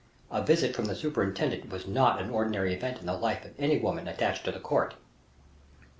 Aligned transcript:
A 0.31 0.41
visit 0.41 0.75
from 0.75 0.85
the 0.85 0.95
superintendent 0.95 1.69
was 1.69 1.85
not 1.85 2.19
an 2.19 2.31
ordinary 2.31 2.73
event 2.73 2.99
in 2.99 3.05
the 3.05 3.13
life 3.13 3.45
of 3.45 3.51
any 3.59 3.77
woman 3.77 4.07
attached 4.07 4.43
to 4.45 4.51
the 4.51 4.59
court. 4.59 4.95